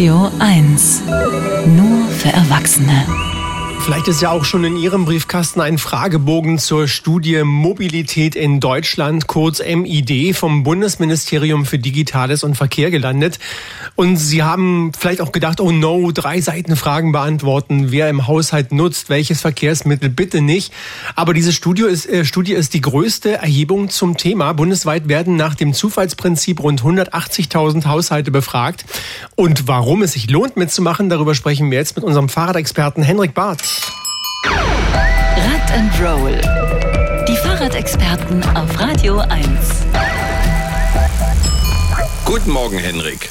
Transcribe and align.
Radio 0.00 0.30
1. 0.38 1.02
Nur 1.76 2.08
für 2.08 2.30
Erwachsene. 2.30 3.04
Vielleicht 3.82 4.08
ist 4.08 4.20
ja 4.20 4.30
auch 4.30 4.44
schon 4.44 4.62
in 4.64 4.76
Ihrem 4.76 5.04
Briefkasten 5.04 5.60
ein 5.60 5.78
Fragebogen 5.78 6.58
zur 6.58 6.86
Studie 6.86 7.42
Mobilität 7.42 8.36
in 8.36 8.60
Deutschland, 8.60 9.26
kurz 9.26 9.60
MID, 9.60 10.36
vom 10.36 10.62
Bundesministerium 10.62 11.66
für 11.66 11.78
Digitales 11.78 12.44
und 12.44 12.56
Verkehr 12.56 12.90
gelandet. 12.90 13.38
Und 13.96 14.16
Sie 14.16 14.42
haben 14.42 14.92
vielleicht 14.96 15.20
auch 15.20 15.32
gedacht, 15.32 15.60
oh 15.60 15.72
no, 15.72 16.12
drei 16.12 16.40
Seiten 16.40 16.76
Fragen 16.76 17.12
beantworten, 17.12 17.90
wer 17.90 18.08
im 18.08 18.26
Haushalt 18.26 18.70
nutzt, 18.70 19.08
welches 19.08 19.40
Verkehrsmittel, 19.40 20.10
bitte 20.10 20.40
nicht. 20.40 20.72
Aber 21.16 21.34
diese 21.34 21.52
Studie 21.52 21.82
ist, 21.82 22.08
äh, 22.08 22.24
Studie 22.24 22.52
ist 22.52 22.74
die 22.74 22.80
größte 22.82 23.34
Erhebung 23.34 23.88
zum 23.88 24.16
Thema. 24.16 24.52
Bundesweit 24.52 25.08
werden 25.08 25.36
nach 25.36 25.54
dem 25.54 25.72
Zufallsprinzip 25.72 26.62
rund 26.62 26.82
180.000 26.82 27.86
Haushalte 27.86 28.30
befragt. 28.30 28.84
Und 29.36 29.68
warum 29.68 30.02
es 30.02 30.12
sich 30.12 30.30
lohnt 30.30 30.56
mitzumachen, 30.56 31.08
darüber 31.08 31.34
sprechen 31.34 31.70
wir 31.70 31.78
jetzt 31.78 31.96
mit 31.96 32.04
unserem 32.04 32.28
Fahrradexperten 32.28 33.02
Henrik 33.02 33.34
Barth. 33.34 33.79
Rad 35.70 35.78
and 35.78 36.00
Roll. 36.00 36.40
Die 37.28 37.36
Fahrradexperten 37.36 38.42
auf 38.56 38.80
Radio 38.80 39.18
1. 39.18 39.86
Guten 42.24 42.50
Morgen, 42.50 42.78
Henrik. 42.78 43.30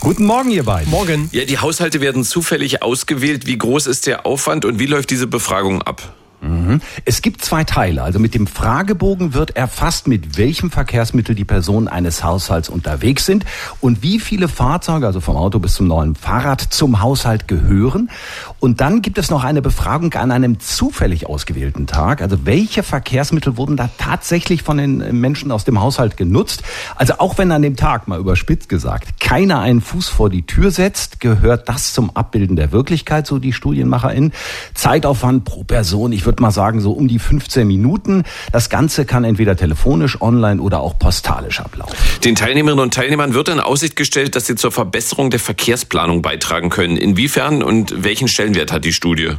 Guten 0.00 0.24
Morgen, 0.24 0.50
ihr 0.50 0.64
beiden. 0.64 0.90
Morgen. 0.90 1.28
Ja, 1.32 1.44
die 1.44 1.58
Haushalte 1.58 2.00
werden 2.00 2.24
zufällig 2.24 2.82
ausgewählt. 2.82 3.46
Wie 3.46 3.58
groß 3.58 3.86
ist 3.86 4.06
der 4.06 4.26
Aufwand 4.26 4.64
und 4.64 4.78
wie 4.78 4.86
läuft 4.86 5.10
diese 5.10 5.26
Befragung 5.26 5.82
ab? 5.82 6.15
Mhm. 6.40 6.80
Es 7.04 7.22
gibt 7.22 7.44
zwei 7.44 7.64
Teile. 7.64 8.02
Also 8.02 8.18
mit 8.18 8.34
dem 8.34 8.46
Fragebogen 8.46 9.34
wird 9.34 9.56
erfasst, 9.56 10.06
mit 10.06 10.38
welchem 10.38 10.70
Verkehrsmittel 10.70 11.34
die 11.34 11.44
Personen 11.44 11.88
eines 11.88 12.22
Haushalts 12.22 12.68
unterwegs 12.68 13.26
sind 13.26 13.44
und 13.80 14.02
wie 14.02 14.20
viele 14.20 14.48
Fahrzeuge, 14.48 15.06
also 15.06 15.20
vom 15.20 15.36
Auto 15.36 15.58
bis 15.58 15.74
zum 15.74 15.86
neuen 15.86 16.14
Fahrrad, 16.14 16.60
zum 16.60 17.00
Haushalt 17.00 17.48
gehören. 17.48 18.10
Und 18.60 18.80
dann 18.80 19.02
gibt 19.02 19.18
es 19.18 19.30
noch 19.30 19.44
eine 19.44 19.62
Befragung 19.62 20.12
an 20.14 20.30
einem 20.30 20.60
zufällig 20.60 21.26
ausgewählten 21.26 21.86
Tag. 21.86 22.20
Also 22.20 22.44
welche 22.44 22.82
Verkehrsmittel 22.82 23.56
wurden 23.56 23.76
da 23.76 23.88
tatsächlich 23.98 24.62
von 24.62 24.78
den 24.78 25.20
Menschen 25.20 25.50
aus 25.50 25.64
dem 25.64 25.80
Haushalt 25.80 26.16
genutzt? 26.16 26.62
Also 26.96 27.14
auch 27.18 27.38
wenn 27.38 27.50
an 27.52 27.62
dem 27.62 27.76
Tag, 27.76 28.08
mal 28.08 28.18
überspitzt 28.18 28.68
gesagt, 28.68 29.20
keiner 29.20 29.60
einen 29.60 29.80
Fuß 29.80 30.08
vor 30.08 30.30
die 30.30 30.46
Tür 30.46 30.70
setzt, 30.70 31.20
gehört 31.20 31.68
das 31.68 31.94
zum 31.94 32.14
Abbilden 32.14 32.56
der 32.56 32.72
Wirklichkeit, 32.72 33.26
so 33.26 33.38
die 33.38 33.52
StudienmacherInnen. 33.52 34.32
Zeitaufwand 34.74 35.44
pro 35.44 35.64
Person, 35.64 36.12
ich 36.12 36.25
würde 36.26 36.42
mal 36.42 36.50
sagen, 36.50 36.80
so 36.80 36.92
um 36.92 37.08
die 37.08 37.18
15 37.18 37.66
Minuten. 37.66 38.24
Das 38.52 38.68
Ganze 38.68 39.04
kann 39.04 39.24
entweder 39.24 39.56
telefonisch, 39.56 40.20
online 40.20 40.60
oder 40.60 40.80
auch 40.80 40.98
postalisch 40.98 41.60
ablaufen. 41.60 41.96
Den 42.24 42.34
Teilnehmerinnen 42.34 42.82
und 42.82 42.94
Teilnehmern 42.94 43.34
wird 43.34 43.48
in 43.48 43.60
Aussicht 43.60 43.96
gestellt, 43.96 44.36
dass 44.36 44.46
sie 44.46 44.56
zur 44.56 44.72
Verbesserung 44.72 45.30
der 45.30 45.40
Verkehrsplanung 45.40 46.22
beitragen 46.22 46.68
können. 46.68 46.96
Inwiefern 46.96 47.62
und 47.62 48.04
welchen 48.04 48.28
Stellenwert 48.28 48.72
hat 48.72 48.84
die 48.84 48.92
Studie? 48.92 49.32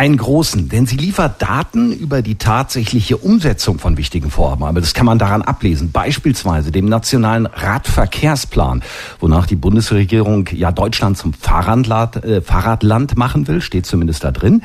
Einen 0.00 0.16
großen, 0.16 0.70
denn 0.70 0.86
sie 0.86 0.96
liefert 0.96 1.42
Daten 1.42 1.92
über 1.92 2.22
die 2.22 2.36
tatsächliche 2.36 3.18
Umsetzung 3.18 3.78
von 3.78 3.98
wichtigen 3.98 4.30
Vorhaben. 4.30 4.64
Aber 4.64 4.80
das 4.80 4.94
kann 4.94 5.04
man 5.04 5.18
daran 5.18 5.42
ablesen. 5.42 5.92
Beispielsweise 5.92 6.72
dem 6.72 6.86
nationalen 6.86 7.44
Radverkehrsplan, 7.44 8.82
wonach 9.18 9.44
die 9.44 9.56
Bundesregierung 9.56 10.48
ja 10.52 10.72
Deutschland 10.72 11.18
zum 11.18 11.34
Fahrradland, 11.34 12.24
äh, 12.24 12.40
Fahrradland 12.40 13.18
machen 13.18 13.46
will, 13.46 13.60
steht 13.60 13.84
zumindest 13.84 14.24
da 14.24 14.30
drin. 14.30 14.62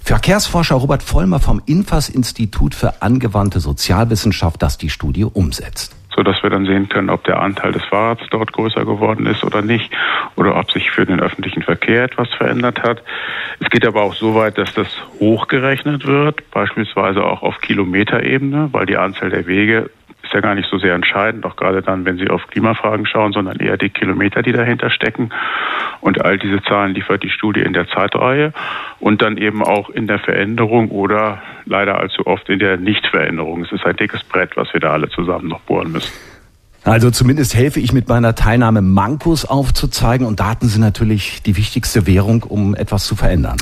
Verkehrsforscher 0.00 0.76
Robert 0.76 1.02
Vollmer 1.02 1.38
vom 1.38 1.60
INFAS 1.66 2.08
Institut 2.08 2.74
für 2.74 3.02
angewandte 3.02 3.60
Sozialwissenschaft, 3.60 4.62
das 4.62 4.78
die 4.78 4.88
Studie 4.88 5.24
umsetzt 5.24 5.98
so 6.18 6.24
dass 6.24 6.42
wir 6.42 6.50
dann 6.50 6.66
sehen 6.66 6.88
können, 6.88 7.10
ob 7.10 7.22
der 7.22 7.40
Anteil 7.40 7.70
des 7.70 7.84
Fahrrads 7.84 8.22
dort 8.30 8.52
größer 8.52 8.84
geworden 8.84 9.26
ist 9.26 9.44
oder 9.44 9.62
nicht 9.62 9.88
oder 10.34 10.56
ob 10.56 10.68
sich 10.72 10.77
für 10.98 11.06
den 11.06 11.20
öffentlichen 11.20 11.62
Verkehr 11.62 12.02
etwas 12.02 12.28
verändert 12.34 12.82
hat. 12.82 13.04
Es 13.60 13.70
geht 13.70 13.86
aber 13.86 14.02
auch 14.02 14.14
so 14.14 14.34
weit, 14.34 14.58
dass 14.58 14.74
das 14.74 14.88
hochgerechnet 15.20 16.04
wird, 16.04 16.50
beispielsweise 16.50 17.22
auch 17.22 17.42
auf 17.42 17.60
Kilometerebene, 17.60 18.70
weil 18.72 18.86
die 18.86 18.96
Anzahl 18.96 19.30
der 19.30 19.46
Wege 19.46 19.90
ist 20.24 20.32
ja 20.34 20.40
gar 20.40 20.56
nicht 20.56 20.68
so 20.68 20.76
sehr 20.76 20.96
entscheidend, 20.96 21.46
auch 21.46 21.54
gerade 21.54 21.82
dann, 21.82 22.04
wenn 22.04 22.18
Sie 22.18 22.28
auf 22.28 22.48
Klimafragen 22.48 23.06
schauen, 23.06 23.32
sondern 23.32 23.60
eher 23.60 23.76
die 23.76 23.90
Kilometer, 23.90 24.42
die 24.42 24.50
dahinter 24.50 24.90
stecken. 24.90 25.30
Und 26.00 26.24
all 26.24 26.36
diese 26.36 26.60
Zahlen 26.64 26.94
liefert 26.94 27.22
die 27.22 27.30
Studie 27.30 27.60
in 27.60 27.74
der 27.74 27.86
Zeitreihe 27.86 28.52
und 28.98 29.22
dann 29.22 29.36
eben 29.36 29.62
auch 29.62 29.90
in 29.90 30.08
der 30.08 30.18
Veränderung 30.18 30.90
oder 30.90 31.40
leider 31.64 31.98
allzu 32.00 32.26
oft 32.26 32.48
in 32.48 32.58
der 32.58 32.76
Nichtveränderung. 32.76 33.62
Es 33.62 33.70
ist 33.70 33.86
ein 33.86 33.96
dickes 33.96 34.24
Brett, 34.24 34.56
was 34.56 34.72
wir 34.74 34.80
da 34.80 34.90
alle 34.90 35.08
zusammen 35.10 35.46
noch 35.46 35.60
bohren 35.60 35.92
müssen. 35.92 36.37
Also 36.88 37.10
zumindest 37.10 37.54
helfe 37.54 37.80
ich 37.80 37.92
mit 37.92 38.08
meiner 38.08 38.34
Teilnahme 38.34 38.80
Mankos 38.80 39.44
aufzuzeigen 39.44 40.26
und 40.26 40.40
Daten 40.40 40.68
sind 40.68 40.80
natürlich 40.80 41.42
die 41.42 41.56
wichtigste 41.56 42.06
Währung, 42.06 42.42
um 42.44 42.74
etwas 42.74 43.04
zu 43.04 43.14
verändern. 43.14 43.58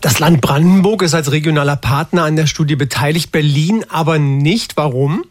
Das 0.00 0.18
Land 0.20 0.40
Brandenburg 0.40 1.02
ist 1.02 1.14
als 1.14 1.32
regionaler 1.32 1.76
Partner 1.76 2.24
an 2.24 2.36
der 2.36 2.46
Studie 2.46 2.76
beteiligt, 2.76 3.32
Berlin 3.32 3.84
aber 3.88 4.18
nicht. 4.18 4.76
Warum? 4.76 5.24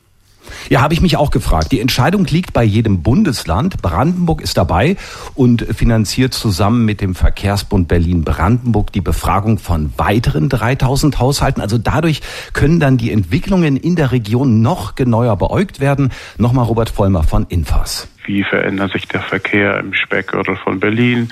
Ja, 0.70 0.82
habe 0.82 0.94
ich 0.94 1.02
mich 1.02 1.16
auch 1.16 1.32
gefragt. 1.32 1.72
Die 1.72 1.80
Entscheidung 1.80 2.26
liegt 2.26 2.52
bei 2.52 2.64
jedem 2.64 3.02
Bundesland. 3.02 3.82
Brandenburg 3.82 4.42
ist 4.42 4.58
dabei 4.58 4.98
und 5.34 5.62
finanziert 5.62 6.34
zusammen 6.34 6.84
mit 6.84 7.00
dem 7.00 7.16
Verkehrsbund 7.16 7.88
Berlin-Brandenburg 7.88 8.92
die 8.92 9.00
Befragung 9.00 9.60
von 9.60 9.94
weiteren 9.98 10.50
3000 10.50 11.20
Haushalten. 11.20 11.62
Also 11.62 11.78
dadurch 11.78 12.22
können 12.52 12.82
dann 12.82 12.98
die 12.98 13.14
Entwicklungen 13.14 13.78
in 13.78 13.96
der 13.96 14.12
Region 14.12 14.62
noch 14.62 14.96
genauer 14.96 15.38
beäugt 15.38 15.80
werden. 15.80 16.12
Nochmal 16.38 16.66
Robert 16.66 16.90
Vollmer 16.90 17.24
von 17.24 17.46
Infas. 17.48 18.10
Wie 18.26 18.44
verändert 18.44 18.92
sich 18.92 19.08
der 19.08 19.22
Verkehr 19.22 19.80
im 19.80 19.94
Speckgürtel 19.94 20.58
von 20.58 20.82
Berlin? 20.82 21.32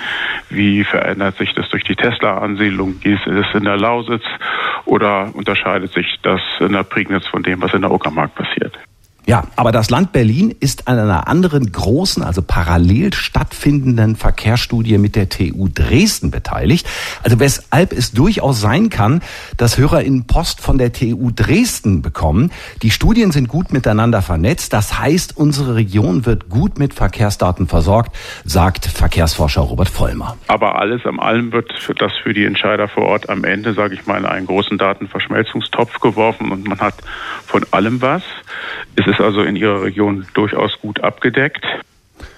Wie 0.50 0.86
verändert 0.86 1.38
sich 1.38 1.54
das 1.54 1.68
durch 1.70 1.84
die 1.84 1.98
Tesla-Ansiedlung? 1.98 2.96
Wie 3.02 3.12
ist 3.12 3.28
es 3.28 3.48
in 3.54 3.66
der 3.66 3.76
Lausitz? 3.76 4.24
Oder 4.86 5.30
unterscheidet 5.34 5.92
sich 5.92 6.20
das 6.24 6.40
in 6.62 6.72
der 6.72 6.84
Prignitz 6.84 7.28
von 7.28 7.44
dem, 7.44 7.62
was 7.62 7.74
in 7.74 7.82
der 7.82 7.92
Uckermark 7.92 8.34
passiert? 8.34 8.80
Ja, 9.28 9.46
aber 9.56 9.72
das 9.72 9.90
Land 9.90 10.12
Berlin 10.12 10.54
ist 10.60 10.88
an 10.88 11.00
einer 11.00 11.28
anderen 11.28 11.72
großen, 11.72 12.22
also 12.22 12.44
parallel 12.44 13.12
stattfindenden 13.14 14.16
Verkehrsstudie 14.16 15.00
mit 15.00 15.16
der 15.16 15.30
TU 15.30 15.68
Dresden 15.74 16.30
beteiligt. 16.30 16.88
Also 17.24 17.40
weshalb 17.40 17.92
es 17.92 18.12
durchaus 18.12 18.62
sein 18.62 18.90
kann, 18.90 19.22
dass 19.58 19.80
HörerInnen 19.80 20.28
Post 20.28 20.62
von 20.62 20.78
der 20.78 20.94
TU 20.94 21.32
Dresden 21.36 22.04
bekommen. 22.04 22.52
Die 22.84 22.92
Studien 22.92 23.32
sind 23.32 23.48
gut 23.48 23.74
miteinander 23.74 24.22
vernetzt. 24.22 24.74
Das 24.74 25.00
heißt, 25.00 25.36
unsere 25.36 25.74
Region 25.74 26.28
wird 26.28 26.48
gut 26.50 26.78
mit 26.78 26.94
Verkehrsdaten 26.94 27.68
versorgt, 27.68 28.16
sagt 28.44 28.86
Verkehrsforscher 28.86 29.62
Robert 29.62 29.90
Vollmer. 29.90 30.38
Aber 30.48 30.80
alles 30.80 31.04
am 31.06 31.20
allem 31.20 31.52
wird 31.52 31.74
das 31.98 32.12
für 32.22 32.34
die 32.36 32.46
Entscheider 32.46 32.88
vor 32.88 33.06
Ort 33.06 33.28
am 33.30 33.44
Ende, 33.44 33.74
sage 33.74 33.96
ich 33.96 34.06
mal, 34.06 34.20
in 34.20 34.26
einen 34.26 34.46
großen 34.46 34.78
Datenverschmelzungstopf 34.78 36.00
geworfen 36.00 36.52
und 36.52 36.68
man 36.68 36.80
hat 36.80 36.96
von 37.48 37.66
allem 37.72 38.02
was. 38.02 38.22
Es 38.96 39.08
ist 39.08 39.15
also 39.20 39.42
in 39.44 39.56
Ihrer 39.56 39.84
Region 39.84 40.26
durchaus 40.34 40.80
gut 40.82 41.02
abgedeckt. 41.02 41.66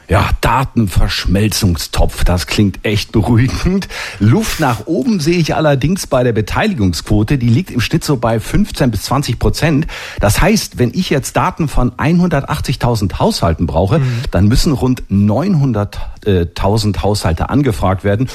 Ja, 0.10 0.30
Datenverschmelzungstopf, 0.40 2.24
das 2.24 2.48
klingt 2.48 2.80
echt 2.84 3.12
beruhigend. 3.12 3.90
Luft 4.20 4.62
nach 4.62 4.86
oben 4.86 5.20
sehe 5.20 5.38
ich 5.38 5.54
allerdings 5.54 6.08
bei 6.08 6.24
der 6.24 6.32
Beteiligungsquote, 6.32 7.38
die 7.38 7.50
liegt 7.50 7.72
im 7.72 7.82
Schnitt 7.82 8.06
so 8.06 8.16
bei 8.16 8.40
15 8.40 8.90
bis 8.90 9.04
20 9.04 9.38
Prozent. 9.38 9.86
Das 10.22 10.40
heißt, 10.40 10.80
wenn 10.80 10.92
ich 10.94 11.10
jetzt 11.10 11.36
Daten 11.36 11.68
von 11.68 11.92
180.000 11.92 13.20
Haushalten 13.20 13.68
brauche, 13.68 14.00
mhm. 14.00 14.22
dann 14.32 14.48
müssen 14.48 14.72
rund 14.72 15.04
900.000 15.12 17.02
Haushalte 17.02 17.50
angefragt 17.50 18.06
werden. 18.06 18.30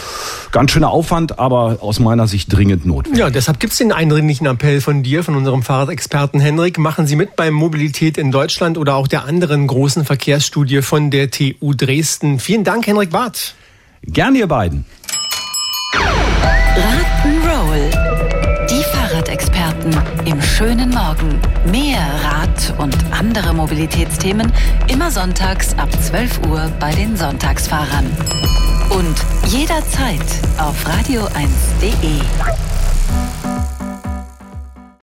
Ganz 0.51 0.73
schöner 0.73 0.91
Aufwand, 0.91 1.39
aber 1.39 1.79
aus 1.81 2.01
meiner 2.01 2.27
Sicht 2.27 2.53
dringend 2.53 2.85
notwendig. 2.85 3.19
Ja, 3.19 3.31
deshalb 3.31 3.61
gibt's 3.61 3.79
den 3.79 3.93
eindringlichen 3.93 4.47
Appell 4.47 4.83
von 4.83 5.03
dir, 5.03 5.25
von 5.25 5.37
unserem 5.37 5.63
Fahrradexperten 5.63 6.39
Henrik. 6.39 6.77
Machen 6.77 7.07
Sie 7.07 7.17
mit 7.17 7.35
bei 7.35 7.51
Mobilität 7.51 8.19
in 8.19 8.31
Deutschland 8.31 8.77
oder 8.77 8.97
auch 8.97 9.09
der 9.09 9.25
anderen 9.25 9.67
großen 9.67 10.05
Verkehrsstudie 10.05 10.83
von 10.83 11.11
der 11.11 11.31
TU 11.31 11.62
TU 11.63 11.75
Dresden. 11.75 12.41
Vielen 12.41 12.65
Dank, 12.65 12.87
Henrik 12.89 13.11
Barth. 13.11 13.55
Gerne, 14.03 14.39
ihr 14.39 14.49
beiden. 14.49 14.85
Rock'n'Roll. 16.77 17.89
Die 18.69 18.83
Fahrradexperten 18.83 19.97
im 20.25 20.43
schönen 20.43 20.91
Morgen. 20.91 21.41
Mehr 21.71 22.01
Rad 22.25 22.75
und 22.79 22.97
andere 23.13 23.55
Mobilitätsthemen 23.55 24.53
immer 24.89 25.11
sonntags 25.13 25.75
ab 25.79 25.89
12 26.03 26.41
Uhr 26.49 26.73
bei 26.81 26.93
den 26.93 27.17
Sonntagsfahrern. 27.17 28.07
Und 28.91 29.15
jederzeit 29.47 30.21
auf 30.59 30.85
radio1.de. 30.85 32.72